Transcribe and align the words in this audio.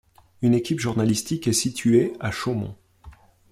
Une 0.41 0.55
équipe 0.55 0.79
journalistique 0.79 1.47
est 1.47 1.53
située 1.53 2.13
à 2.19 2.31
Chaumont. 2.31 2.75